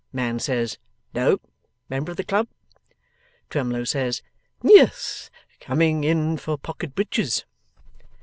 Man 0.11 0.39
says, 0.39 0.79
'No; 1.13 1.37
member 1.87 2.09
of 2.09 2.17
the 2.17 2.23
club?' 2.23 2.47
Twemlow 3.51 3.83
says, 3.83 4.23
'Yes. 4.63 5.29
Coming 5.59 6.03
in 6.03 6.37
for 6.37 6.57
Pocket 6.57 6.95
Breaches. 6.95 7.45